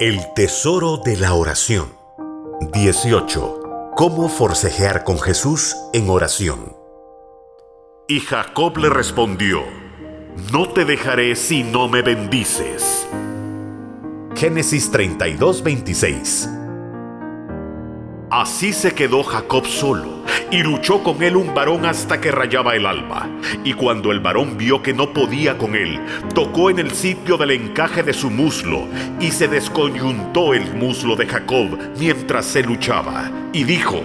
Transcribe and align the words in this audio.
El 0.00 0.32
tesoro 0.32 0.98
de 0.98 1.16
la 1.16 1.34
oración. 1.34 1.92
18. 2.72 3.90
Cómo 3.96 4.28
forcejear 4.28 5.02
con 5.02 5.18
Jesús 5.18 5.74
en 5.92 6.08
oración. 6.08 6.76
Y 8.06 8.20
Jacob 8.20 8.76
le 8.76 8.90
respondió, 8.90 9.64
No 10.52 10.68
te 10.68 10.84
dejaré 10.84 11.34
si 11.34 11.64
no 11.64 11.88
me 11.88 12.02
bendices. 12.02 13.08
Génesis 14.36 14.88
32, 14.92 15.64
26. 15.64 16.48
Así 18.38 18.72
se 18.72 18.94
quedó 18.94 19.24
Jacob 19.24 19.66
solo 19.66 20.22
y 20.52 20.62
luchó 20.62 21.02
con 21.02 21.24
él 21.24 21.36
un 21.36 21.54
varón 21.54 21.84
hasta 21.84 22.20
que 22.20 22.30
rayaba 22.30 22.76
el 22.76 22.86
alba. 22.86 23.28
Y 23.64 23.72
cuando 23.72 24.12
el 24.12 24.20
varón 24.20 24.56
vio 24.56 24.80
que 24.80 24.94
no 24.94 25.12
podía 25.12 25.58
con 25.58 25.74
él, 25.74 25.98
tocó 26.36 26.70
en 26.70 26.78
el 26.78 26.92
sitio 26.92 27.36
del 27.36 27.50
encaje 27.50 28.04
de 28.04 28.12
su 28.12 28.30
muslo 28.30 28.86
y 29.18 29.32
se 29.32 29.48
desconyuntó 29.48 30.54
el 30.54 30.72
muslo 30.76 31.16
de 31.16 31.26
Jacob 31.26 31.80
mientras 31.98 32.46
se 32.46 32.62
luchaba. 32.62 33.28
Y 33.52 33.64
dijo, 33.64 34.02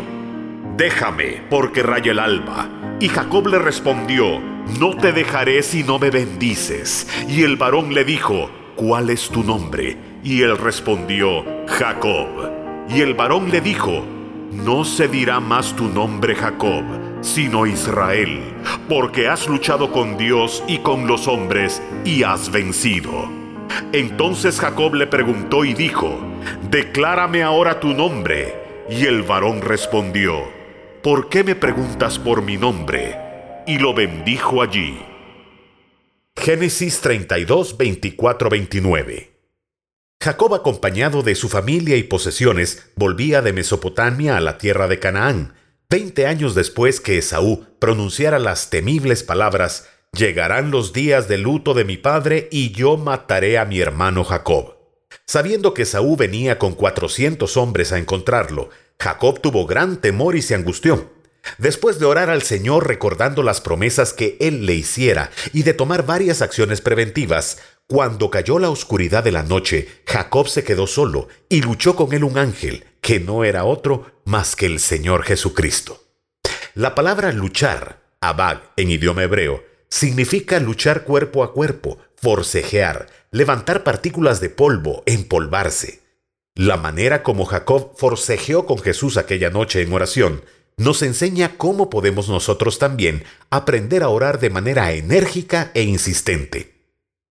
Déjame, 0.77 1.43
porque 1.51 1.83
raya 1.83 2.11
el 2.11 2.17
alba. 2.17 2.67
Y 2.99 3.09
Jacob 3.09 3.45
le 3.45 3.59
respondió, 3.59 4.39
No 4.79 4.97
te 4.97 5.11
dejaré 5.11 5.61
si 5.61 5.83
no 5.83 5.99
me 5.99 6.09
bendices. 6.09 7.07
Y 7.29 7.43
el 7.43 7.55
varón 7.55 7.93
le 7.93 8.03
dijo, 8.03 8.49
¿Cuál 8.75 9.11
es 9.11 9.29
tu 9.29 9.43
nombre? 9.43 9.95
Y 10.23 10.41
él 10.41 10.57
respondió, 10.57 11.45
Jacob. 11.67 12.63
Y 12.89 13.01
el 13.01 13.13
varón 13.13 13.51
le 13.51 13.61
dijo, 13.61 14.03
no 14.53 14.85
se 14.85 15.07
dirá 15.07 15.39
más 15.39 15.75
tu 15.75 15.87
nombre 15.87 16.35
Jacob, 16.35 16.83
sino 17.21 17.65
Israel, 17.65 18.39
porque 18.87 19.27
has 19.27 19.47
luchado 19.47 19.91
con 19.91 20.17
Dios 20.17 20.63
y 20.67 20.79
con 20.79 21.07
los 21.07 21.27
hombres 21.27 21.81
y 22.05 22.23
has 22.23 22.51
vencido. 22.51 23.29
Entonces 23.91 24.59
Jacob 24.59 24.93
le 24.95 25.07
preguntó 25.07 25.65
y 25.65 25.73
dijo, 25.73 26.19
Declárame 26.69 27.43
ahora 27.43 27.79
tu 27.79 27.93
nombre. 27.93 28.61
Y 28.89 29.05
el 29.05 29.23
varón 29.23 29.61
respondió, 29.61 30.43
¿por 31.01 31.29
qué 31.29 31.43
me 31.43 31.55
preguntas 31.55 32.19
por 32.19 32.41
mi 32.41 32.57
nombre? 32.57 33.17
Y 33.65 33.79
lo 33.79 33.93
bendijo 33.93 34.61
allí. 34.61 34.99
Génesis 36.35 36.99
32, 36.99 37.77
24, 37.77 38.49
29 38.49 39.32
Jacob, 40.21 40.53
acompañado 40.53 41.21
de 41.21 41.35
su 41.35 41.49
familia 41.49 41.97
y 41.97 42.03
posesiones, 42.03 42.89
volvía 42.95 43.41
de 43.41 43.53
Mesopotamia 43.53 44.37
a 44.37 44.41
la 44.41 44.57
tierra 44.57 44.87
de 44.87 44.99
Canaán, 44.99 45.53
veinte 45.89 46.27
años 46.27 46.55
después 46.55 47.01
que 47.01 47.17
Esaú 47.17 47.65
pronunciara 47.79 48.39
las 48.39 48.69
temibles 48.69 49.23
palabras, 49.23 49.89
Llegarán 50.15 50.69
los 50.69 50.93
días 50.93 51.27
de 51.27 51.39
luto 51.39 51.73
de 51.73 51.85
mi 51.85 51.97
padre 51.97 52.47
y 52.51 52.71
yo 52.71 52.97
mataré 52.97 53.57
a 53.57 53.65
mi 53.65 53.79
hermano 53.79 54.23
Jacob. 54.23 54.75
Sabiendo 55.25 55.73
que 55.73 55.81
Esaú 55.81 56.15
venía 56.15 56.59
con 56.59 56.75
cuatrocientos 56.75 57.57
hombres 57.57 57.91
a 57.91 57.97
encontrarlo, 57.97 58.69
Jacob 58.99 59.41
tuvo 59.41 59.65
gran 59.65 59.97
temor 60.01 60.35
y 60.35 60.43
se 60.43 60.53
angustió. 60.53 61.11
Después 61.57 61.97
de 61.97 62.05
orar 62.05 62.29
al 62.29 62.43
Señor 62.43 62.87
recordando 62.87 63.41
las 63.41 63.59
promesas 63.59 64.13
que 64.13 64.37
Él 64.39 64.67
le 64.67 64.75
hiciera 64.75 65.31
y 65.51 65.63
de 65.63 65.73
tomar 65.73 66.05
varias 66.05 66.43
acciones 66.43 66.79
preventivas, 66.79 67.57
cuando 67.93 68.31
cayó 68.31 68.57
la 68.57 68.71
oscuridad 68.71 69.23
de 69.23 69.31
la 69.31 69.43
noche, 69.43 69.87
Jacob 70.07 70.47
se 70.47 70.63
quedó 70.63 70.87
solo 70.87 71.27
y 71.47 71.61
luchó 71.61 71.95
con 71.95 72.11
él 72.13 72.23
un 72.23 72.39
ángel, 72.39 72.85
que 73.01 73.19
no 73.19 73.43
era 73.43 73.65
otro 73.65 74.19
más 74.25 74.55
que 74.55 74.65
el 74.65 74.79
Señor 74.79 75.21
Jesucristo. 75.21 76.01
La 76.73 76.95
palabra 76.95 77.31
luchar, 77.31 78.01
abag 78.19 78.63
en 78.77 78.89
idioma 78.89 79.21
hebreo, 79.21 79.63
significa 79.89 80.59
luchar 80.59 81.03
cuerpo 81.03 81.43
a 81.43 81.53
cuerpo, 81.53 81.99
forcejear, 82.15 83.09
levantar 83.29 83.83
partículas 83.83 84.41
de 84.41 84.49
polvo, 84.49 85.03
empolvarse. 85.05 86.01
La 86.55 86.77
manera 86.77 87.21
como 87.21 87.45
Jacob 87.45 87.91
forcejeó 87.95 88.65
con 88.65 88.79
Jesús 88.79 89.17
aquella 89.17 89.51
noche 89.51 89.83
en 89.83 89.93
oración 89.93 90.41
nos 90.77 91.03
enseña 91.03 91.57
cómo 91.57 91.91
podemos 91.91 92.27
nosotros 92.27 92.79
también 92.79 93.23
aprender 93.51 94.01
a 94.01 94.09
orar 94.09 94.39
de 94.39 94.49
manera 94.49 94.91
enérgica 94.93 95.69
e 95.75 95.83
insistente. 95.83 96.72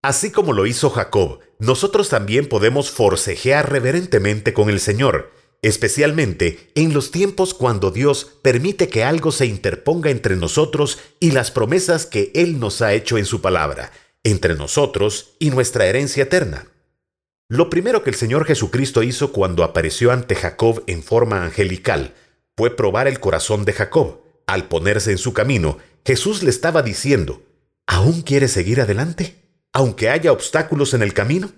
Así 0.02 0.32
como 0.32 0.52
lo 0.52 0.66
hizo 0.66 0.90
Jacob, 0.90 1.38
nosotros 1.60 2.08
también 2.08 2.48
podemos 2.48 2.90
forcejear 2.90 3.70
reverentemente 3.70 4.52
con 4.52 4.68
el 4.68 4.80
Señor, 4.80 5.30
especialmente 5.62 6.72
en 6.74 6.92
los 6.92 7.12
tiempos 7.12 7.54
cuando 7.54 7.92
Dios 7.92 8.32
permite 8.42 8.88
que 8.88 9.04
algo 9.04 9.30
se 9.30 9.46
interponga 9.46 10.10
entre 10.10 10.34
nosotros 10.34 10.98
y 11.20 11.30
las 11.30 11.52
promesas 11.52 12.04
que 12.04 12.32
Él 12.34 12.58
nos 12.58 12.82
ha 12.82 12.94
hecho 12.94 13.16
en 13.16 13.26
su 13.26 13.40
palabra, 13.40 13.92
entre 14.24 14.56
nosotros 14.56 15.34
y 15.38 15.50
nuestra 15.50 15.86
herencia 15.86 16.24
eterna. 16.24 16.66
Lo 17.48 17.70
primero 17.70 18.02
que 18.02 18.10
el 18.10 18.16
Señor 18.16 18.44
Jesucristo 18.44 19.04
hizo 19.04 19.30
cuando 19.30 19.62
apareció 19.62 20.10
ante 20.10 20.34
Jacob 20.34 20.82
en 20.88 21.04
forma 21.04 21.44
angelical 21.44 22.14
fue 22.56 22.74
probar 22.74 23.06
el 23.06 23.20
corazón 23.20 23.64
de 23.64 23.72
Jacob. 23.72 24.22
Al 24.48 24.66
ponerse 24.66 25.12
en 25.12 25.18
su 25.18 25.32
camino, 25.32 25.78
Jesús 26.04 26.42
le 26.42 26.50
estaba 26.50 26.82
diciendo, 26.82 27.42
¿Aún 27.86 28.22
quieres 28.22 28.50
seguir 28.50 28.80
adelante? 28.80 29.41
Aunque 29.72 30.10
haya 30.10 30.32
obstáculos 30.32 30.94
en 30.94 31.02
el 31.02 31.14
camino? 31.14 31.52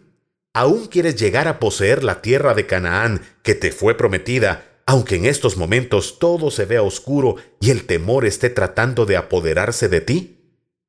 ¿Aún 0.53 0.87
quieres 0.87 1.17
llegar 1.17 1.49
a 1.49 1.59
poseer 1.59 2.05
la 2.05 2.23
tierra 2.23 2.55
de 2.55 2.67
Canaán 2.67 3.23
que 3.43 3.55
te 3.55 3.73
fue 3.73 3.97
prometida, 3.97 4.81
aunque 4.87 5.17
en 5.17 5.25
estos 5.25 5.57
momentos 5.57 6.19
todo 6.21 6.51
se 6.51 6.65
vea 6.65 6.83
oscuro 6.83 7.37
y 7.61 7.71
el 7.71 7.87
temor 7.87 8.25
esté 8.25 8.51
tratando 8.51 9.05
de 9.05 9.17
apoderarse 9.17 9.89
de 9.89 10.01
ti? 10.01 10.39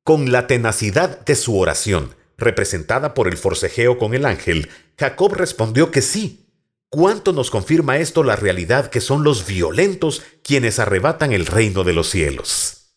Con 0.04 0.30
la 0.30 0.46
tenacidad 0.46 1.24
de 1.24 1.34
su 1.34 1.58
oración, 1.58 2.14
representada 2.38 3.12
por 3.12 3.26
el 3.26 3.36
forcejeo 3.36 3.98
con 3.98 4.14
el 4.14 4.24
ángel, 4.24 4.68
Jacob 4.96 5.34
respondió 5.34 5.90
que 5.90 6.02
sí. 6.02 6.46
¿Cuánto 6.88 7.32
nos 7.32 7.50
confirma 7.50 7.98
esto 7.98 8.22
la 8.22 8.36
realidad 8.36 8.88
que 8.88 9.00
son 9.00 9.24
los 9.24 9.46
violentos 9.46 10.22
quienes 10.44 10.78
arrebatan 10.78 11.32
el 11.32 11.44
reino 11.44 11.82
de 11.82 11.92
los 11.92 12.08
cielos? 12.08 12.94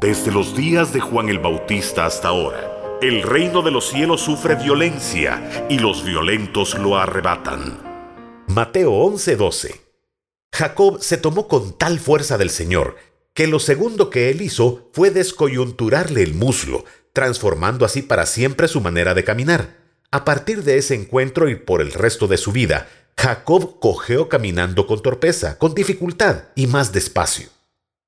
Desde 0.00 0.32
los 0.32 0.56
días 0.56 0.92
de 0.92 1.00
Juan 1.00 1.28
el 1.28 1.38
Bautista 1.38 2.06
hasta 2.06 2.28
ahora, 2.28 2.71
el 3.02 3.24
reino 3.24 3.62
de 3.62 3.72
los 3.72 3.88
cielos 3.88 4.20
sufre 4.20 4.54
violencia 4.54 5.66
y 5.68 5.80
los 5.80 6.04
violentos 6.04 6.78
lo 6.78 6.96
arrebatan. 6.96 7.80
Mateo 8.46 8.92
11:12 8.92 9.80
Jacob 10.52 10.98
se 11.00 11.16
tomó 11.16 11.48
con 11.48 11.76
tal 11.76 11.98
fuerza 11.98 12.38
del 12.38 12.50
Señor 12.50 12.94
que 13.34 13.48
lo 13.48 13.58
segundo 13.58 14.08
que 14.08 14.30
él 14.30 14.40
hizo 14.40 14.88
fue 14.92 15.10
descoyunturarle 15.10 16.22
el 16.22 16.34
muslo, 16.34 16.84
transformando 17.12 17.84
así 17.84 18.02
para 18.02 18.24
siempre 18.24 18.68
su 18.68 18.80
manera 18.80 19.14
de 19.14 19.24
caminar. 19.24 19.78
A 20.12 20.24
partir 20.24 20.62
de 20.62 20.78
ese 20.78 20.94
encuentro 20.94 21.48
y 21.48 21.56
por 21.56 21.80
el 21.80 21.92
resto 21.92 22.28
de 22.28 22.36
su 22.36 22.52
vida, 22.52 22.88
Jacob 23.18 23.80
cojeó 23.80 24.28
caminando 24.28 24.86
con 24.86 25.02
torpeza, 25.02 25.58
con 25.58 25.74
dificultad 25.74 26.44
y 26.54 26.68
más 26.68 26.92
despacio. 26.92 27.48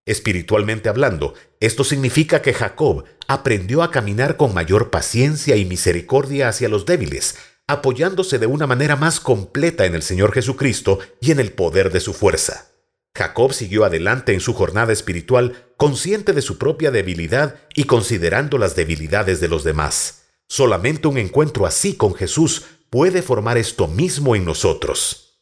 Espiritualmente 0.06 0.88
hablando, 0.88 1.34
esto 1.60 1.82
significa 1.82 2.42
que 2.42 2.53
Jacob 2.53 3.04
aprendió 3.26 3.82
a 3.82 3.91
caminar 3.91 4.37
con 4.37 4.53
mayor 4.53 4.91
paciencia 4.91 5.56
y 5.56 5.65
misericordia 5.65 6.48
hacia 6.48 6.69
los 6.69 6.84
débiles, 6.84 7.37
apoyándose 7.66 8.38
de 8.38 8.47
una 8.47 8.66
manera 8.66 8.97
más 8.97 9.19
completa 9.19 9.87
en 9.87 9.94
el 9.94 10.03
Señor 10.03 10.32
Jesucristo 10.32 10.98
y 11.20 11.31
en 11.31 11.41
el 11.41 11.53
poder 11.53 11.91
de 11.91 12.00
su 12.00 12.12
fuerza. 12.12 12.70
Jacob 13.16 13.54
siguió 13.54 13.84
adelante 13.84 14.34
en 14.34 14.41
su 14.41 14.53
jornada 14.54 14.93
espiritual, 14.93 15.72
consciente 15.76 16.32
de 16.32 16.43
su 16.43 16.59
propia 16.59 16.91
debilidad 16.91 17.60
y 17.75 17.84
considerando 17.84 18.59
las 18.59 18.76
debilidades 18.76 19.41
de 19.41 19.48
los 19.48 19.64
demás. 19.64 20.25
Solamente 20.48 21.09
un 21.09 21.16
encuentro 21.16 21.64
así 21.64 21.94
con 21.94 22.14
Jesús 22.14 22.64
puede 22.91 23.22
formar 23.22 23.56
esto 23.56 23.88
mismo 23.88 24.37
en 24.37 24.44
nosotros. 24.44 25.41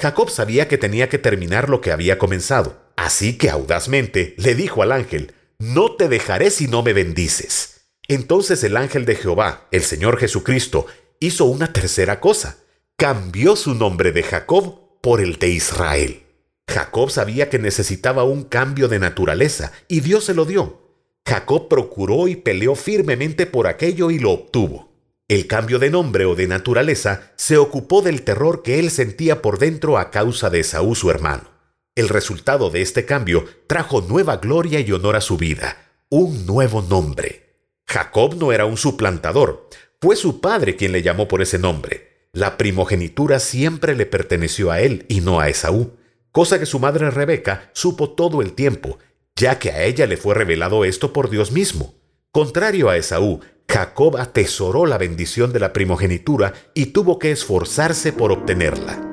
Jacob 0.00 0.30
sabía 0.30 0.66
que 0.66 0.78
tenía 0.78 1.08
que 1.08 1.18
terminar 1.18 1.68
lo 1.68 1.80
que 1.80 1.92
había 1.92 2.18
comenzado. 2.18 2.89
Así 3.00 3.38
que 3.38 3.48
audazmente 3.48 4.34
le 4.36 4.54
dijo 4.54 4.82
al 4.82 4.92
ángel, 4.92 5.32
No 5.58 5.96
te 5.96 6.06
dejaré 6.06 6.50
si 6.50 6.68
no 6.68 6.82
me 6.82 6.92
bendices. 6.92 7.86
Entonces 8.08 8.62
el 8.62 8.76
ángel 8.76 9.06
de 9.06 9.16
Jehová, 9.16 9.68
el 9.70 9.80
Señor 9.84 10.18
Jesucristo, 10.18 10.84
hizo 11.18 11.46
una 11.46 11.72
tercera 11.72 12.20
cosa. 12.20 12.58
Cambió 12.98 13.56
su 13.56 13.74
nombre 13.74 14.12
de 14.12 14.22
Jacob 14.22 15.00
por 15.00 15.22
el 15.22 15.38
de 15.38 15.48
Israel. 15.48 16.24
Jacob 16.68 17.10
sabía 17.10 17.48
que 17.48 17.58
necesitaba 17.58 18.24
un 18.24 18.44
cambio 18.44 18.86
de 18.86 18.98
naturaleza 18.98 19.72
y 19.88 20.00
Dios 20.00 20.24
se 20.24 20.34
lo 20.34 20.44
dio. 20.44 20.82
Jacob 21.26 21.68
procuró 21.68 22.28
y 22.28 22.36
peleó 22.36 22.74
firmemente 22.74 23.46
por 23.46 23.66
aquello 23.66 24.10
y 24.10 24.18
lo 24.18 24.32
obtuvo. 24.32 24.92
El 25.26 25.46
cambio 25.46 25.78
de 25.78 25.88
nombre 25.88 26.26
o 26.26 26.34
de 26.34 26.48
naturaleza 26.48 27.32
se 27.36 27.56
ocupó 27.56 28.02
del 28.02 28.24
terror 28.24 28.62
que 28.62 28.78
él 28.78 28.90
sentía 28.90 29.40
por 29.40 29.58
dentro 29.58 29.96
a 29.96 30.10
causa 30.10 30.50
de 30.50 30.62
Saúl 30.64 30.96
su 30.96 31.10
hermano. 31.10 31.59
El 31.96 32.08
resultado 32.08 32.70
de 32.70 32.82
este 32.82 33.04
cambio 33.04 33.44
trajo 33.66 34.00
nueva 34.00 34.36
gloria 34.36 34.80
y 34.80 34.92
honor 34.92 35.16
a 35.16 35.20
su 35.20 35.36
vida, 35.36 35.76
un 36.08 36.46
nuevo 36.46 36.82
nombre. 36.82 37.56
Jacob 37.86 38.36
no 38.36 38.52
era 38.52 38.64
un 38.64 38.76
suplantador, 38.76 39.68
fue 40.00 40.14
su 40.14 40.40
padre 40.40 40.76
quien 40.76 40.92
le 40.92 41.02
llamó 41.02 41.26
por 41.26 41.42
ese 41.42 41.58
nombre. 41.58 42.28
La 42.32 42.56
primogenitura 42.56 43.40
siempre 43.40 43.96
le 43.96 44.06
perteneció 44.06 44.70
a 44.70 44.80
él 44.80 45.04
y 45.08 45.20
no 45.20 45.40
a 45.40 45.48
Esaú, 45.48 45.96
cosa 46.30 46.60
que 46.60 46.66
su 46.66 46.78
madre 46.78 47.10
Rebeca 47.10 47.70
supo 47.74 48.10
todo 48.10 48.40
el 48.40 48.52
tiempo, 48.52 48.98
ya 49.34 49.58
que 49.58 49.72
a 49.72 49.82
ella 49.82 50.06
le 50.06 50.16
fue 50.16 50.34
revelado 50.34 50.84
esto 50.84 51.12
por 51.12 51.28
Dios 51.28 51.50
mismo. 51.50 51.94
Contrario 52.30 52.88
a 52.88 52.96
Esaú, 52.96 53.40
Jacob 53.68 54.16
atesoró 54.16 54.86
la 54.86 54.96
bendición 54.96 55.52
de 55.52 55.58
la 55.58 55.72
primogenitura 55.72 56.54
y 56.72 56.86
tuvo 56.86 57.18
que 57.18 57.32
esforzarse 57.32 58.12
por 58.12 58.30
obtenerla. 58.30 59.09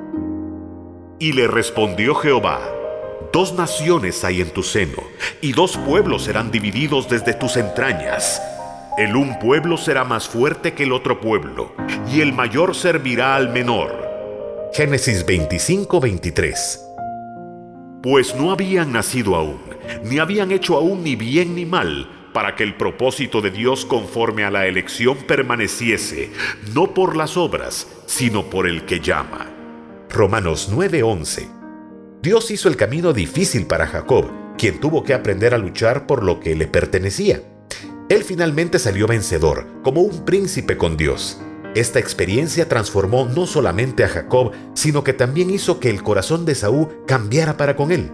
Y 1.20 1.34
le 1.34 1.48
respondió 1.48 2.14
Jehová, 2.14 2.62
Dos 3.34 3.54
naciones 3.54 4.24
hay 4.24 4.42
en 4.42 4.52
tu 4.52 4.62
seno, 4.64 5.04
y 5.42 5.52
dos 5.52 5.78
pueblos 5.78 6.24
serán 6.24 6.52
divididos 6.52 7.10
desde 7.10 7.34
tus 7.34 7.58
entrañas. 7.58 8.42
El 8.98 9.16
un 9.16 9.38
pueblo 9.40 9.78
será 9.78 10.04
más 10.04 10.28
fuerte 10.30 10.74
que 10.74 10.84
el 10.84 10.92
otro 10.92 11.20
pueblo, 11.20 11.74
y 12.12 12.22
el 12.22 12.34
mayor 12.34 12.76
servirá 12.76 13.36
al 13.36 13.50
menor. 13.50 14.70
Génesis 14.74 15.26
25-23 15.26 16.80
Pues 18.02 18.36
no 18.36 18.52
habían 18.52 18.92
nacido 18.92 19.36
aún, 19.36 19.62
ni 20.04 20.20
habían 20.20 20.52
hecho 20.52 20.78
aún 20.78 21.04
ni 21.04 21.16
bien 21.16 21.56
ni 21.56 21.66
mal, 21.66 22.30
para 22.32 22.56
que 22.56 22.64
el 22.64 22.76
propósito 22.76 23.42
de 23.42 23.50
Dios 23.50 23.86
conforme 23.86 24.44
a 24.44 24.52
la 24.52 24.68
elección 24.68 25.18
permaneciese, 25.18 26.32
no 26.74 26.94
por 26.94 27.18
las 27.18 27.38
obras, 27.38 27.88
sino 28.06 28.50
por 28.52 28.68
el 28.68 28.86
que 28.86 29.00
llama. 29.00 29.57
Romanos 30.18 30.70
9:11 30.72 31.48
Dios 32.24 32.50
hizo 32.50 32.70
el 32.70 32.76
camino 32.76 33.14
difícil 33.14 33.68
para 33.68 33.86
Jacob, 33.86 34.26
quien 34.58 34.80
tuvo 34.80 35.04
que 35.04 35.14
aprender 35.14 35.54
a 35.54 35.60
luchar 35.60 36.08
por 36.08 36.24
lo 36.24 36.40
que 36.40 36.56
le 36.56 36.66
pertenecía. 36.66 37.44
Él 38.10 38.24
finalmente 38.24 38.80
salió 38.80 39.06
vencedor, 39.06 39.68
como 39.84 40.02
un 40.02 40.26
príncipe 40.26 40.76
con 40.76 40.98
Dios. 40.98 41.40
Esta 41.76 42.00
experiencia 42.00 42.68
transformó 42.68 43.26
no 43.26 43.46
solamente 43.46 44.04
a 44.04 44.10
Jacob, 44.10 44.54
sino 44.74 45.04
que 45.04 45.14
también 45.14 45.52
hizo 45.52 45.80
que 45.80 45.92
el 45.92 46.02
corazón 46.02 46.46
de 46.46 46.56
Saúl 46.56 46.88
cambiara 47.06 47.56
para 47.56 47.76
con 47.76 47.92
él. 47.92 48.12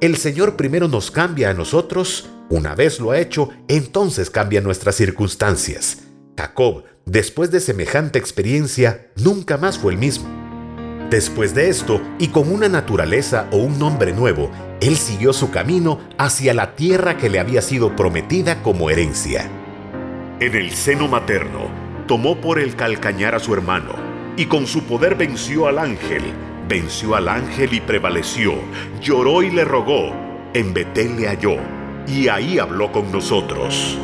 El 0.00 0.16
Señor 0.16 0.56
primero 0.56 0.88
nos 0.88 1.12
cambia 1.12 1.50
a 1.50 1.54
nosotros, 1.54 2.30
una 2.50 2.74
vez 2.74 2.98
lo 2.98 3.12
ha 3.12 3.18
hecho, 3.18 3.50
entonces 3.68 4.28
cambia 4.28 4.60
nuestras 4.60 4.96
circunstancias. 4.96 5.98
Jacob, 6.36 6.82
después 7.06 7.52
de 7.52 7.60
semejante 7.60 8.18
experiencia, 8.18 9.12
nunca 9.14 9.56
más 9.56 9.78
fue 9.78 9.92
el 9.92 9.98
mismo. 9.98 10.43
Después 11.14 11.54
de 11.54 11.68
esto, 11.68 12.00
y 12.18 12.26
con 12.26 12.52
una 12.52 12.68
naturaleza 12.68 13.46
o 13.52 13.58
un 13.58 13.78
nombre 13.78 14.12
nuevo, 14.12 14.50
él 14.80 14.96
siguió 14.96 15.32
su 15.32 15.52
camino 15.52 16.00
hacia 16.18 16.52
la 16.54 16.74
tierra 16.74 17.16
que 17.16 17.30
le 17.30 17.38
había 17.38 17.62
sido 17.62 17.94
prometida 17.94 18.64
como 18.64 18.90
herencia. 18.90 19.48
En 20.40 20.56
el 20.56 20.72
seno 20.72 21.06
materno, 21.06 21.68
tomó 22.08 22.40
por 22.40 22.58
el 22.58 22.74
calcañar 22.74 23.36
a 23.36 23.38
su 23.38 23.54
hermano, 23.54 23.92
y 24.36 24.46
con 24.46 24.66
su 24.66 24.82
poder 24.82 25.14
venció 25.14 25.68
al 25.68 25.78
ángel, 25.78 26.24
venció 26.68 27.14
al 27.14 27.28
ángel 27.28 27.74
y 27.74 27.80
prevaleció, 27.80 28.54
lloró 29.00 29.44
y 29.44 29.52
le 29.52 29.64
rogó, 29.64 30.12
en 30.52 30.74
Betel 30.74 31.14
le 31.14 31.28
halló, 31.28 31.58
y 32.08 32.26
ahí 32.26 32.58
habló 32.58 32.90
con 32.90 33.12
nosotros. 33.12 33.96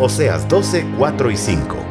Oseas 0.00 0.48
12, 0.48 0.84
4 0.98 1.30
y 1.30 1.36
5 1.36 1.89